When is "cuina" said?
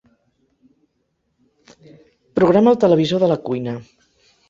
3.49-3.81